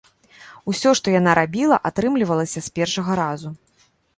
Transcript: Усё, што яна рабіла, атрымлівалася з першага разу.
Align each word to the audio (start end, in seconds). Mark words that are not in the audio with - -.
Усё, 0.73 0.93
што 0.99 1.13
яна 1.19 1.35
рабіла, 1.41 1.77
атрымлівалася 1.91 2.59
з 2.69 2.75
першага 2.81 3.11
разу. 3.25 3.49